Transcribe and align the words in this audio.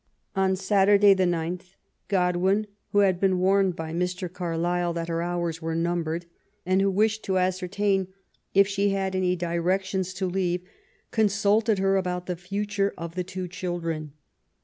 On 0.35 0.55
Saturday, 0.55 1.13
the 1.13 1.25
9th, 1.27 1.75
Godwin, 2.07 2.65
who 2.91 3.01
had 3.01 3.19
been 3.19 3.37
warned 3.37 3.75
by 3.75 3.93
Mr. 3.93 4.33
Carlisle 4.33 4.93
that 4.93 5.09
her 5.09 5.21
hours 5.21 5.61
were 5.61 5.75
numbered, 5.75 6.25
and 6.65 6.81
who 6.81 6.89
wished 6.89 7.21
to 7.25 7.37
ascertain 7.37 8.07
if 8.55 8.67
she 8.67 8.89
had 8.89 9.15
any 9.15 9.35
directions 9.35 10.15
to 10.15 10.25
leave, 10.25 10.67
consulted 11.11 11.77
her 11.77 11.97
about 11.97 12.25
the 12.25 12.35
future 12.35 12.95
of 12.97 13.13
the 13.13 13.23
two 13.23 13.47
children. 13.47 14.13